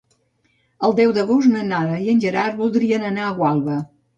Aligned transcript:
El 0.87 0.95
deu 0.99 1.13
d'agost 1.17 1.51
na 1.53 1.63
Nara 1.73 1.99
i 2.07 2.09
en 2.15 2.25
Gerard 2.27 2.61
voldrien 2.63 3.07
anar 3.11 3.29
a 3.29 3.37
Gualba. 3.43 3.79